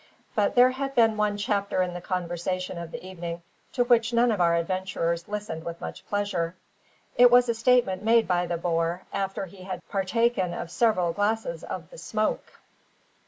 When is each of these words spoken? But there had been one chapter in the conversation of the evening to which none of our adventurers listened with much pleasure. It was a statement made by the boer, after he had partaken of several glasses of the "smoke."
But 0.33 0.55
there 0.55 0.71
had 0.71 0.95
been 0.95 1.15
one 1.15 1.37
chapter 1.37 1.83
in 1.83 1.93
the 1.93 2.01
conversation 2.01 2.79
of 2.79 2.89
the 2.89 3.05
evening 3.05 3.43
to 3.73 3.83
which 3.83 4.13
none 4.13 4.31
of 4.31 4.41
our 4.41 4.55
adventurers 4.55 5.27
listened 5.27 5.63
with 5.63 5.79
much 5.79 6.03
pleasure. 6.07 6.55
It 7.19 7.29
was 7.29 7.47
a 7.47 7.53
statement 7.53 8.01
made 8.01 8.27
by 8.27 8.47
the 8.47 8.57
boer, 8.57 9.03
after 9.13 9.45
he 9.45 9.61
had 9.61 9.87
partaken 9.89 10.55
of 10.55 10.71
several 10.71 11.13
glasses 11.13 11.63
of 11.63 11.87
the 11.91 11.99
"smoke." 11.99 12.51